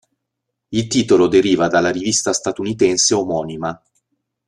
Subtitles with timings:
[0.71, 3.79] Il titolo deriva dalla rivista statunitense omonima.